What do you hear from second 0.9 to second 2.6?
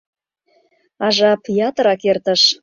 А жап ятырак эртыш.